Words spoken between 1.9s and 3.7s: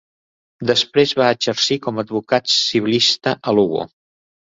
a advocat civilista a